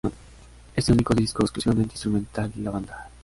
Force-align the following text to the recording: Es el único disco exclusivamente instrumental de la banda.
Es 0.75 0.89
el 0.89 0.93
único 0.95 1.13
disco 1.13 1.43
exclusivamente 1.43 1.93
instrumental 1.93 2.51
de 2.55 2.61
la 2.63 2.71
banda. 2.71 3.11